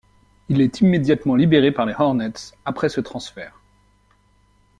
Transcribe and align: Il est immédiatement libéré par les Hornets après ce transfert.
Il 0.49 0.61
est 0.61 0.81
immédiatement 0.81 1.35
libéré 1.35 1.71
par 1.71 1.85
les 1.85 1.93
Hornets 1.99 2.33
après 2.65 2.89
ce 2.89 3.01
transfert. 3.01 3.61